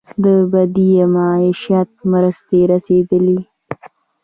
د 0.23 0.25
بدیل 0.51 0.97
معیشت 1.15 1.89
مرستې 2.11 2.59
رسیدلي؟ 2.71 3.39